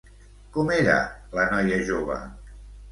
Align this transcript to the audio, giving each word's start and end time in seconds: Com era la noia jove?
Com 0.55 0.71
era 0.79 0.95
la 1.41 1.47
noia 1.53 1.81
jove? 1.93 2.21